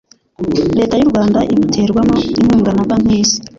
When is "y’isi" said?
3.17-3.39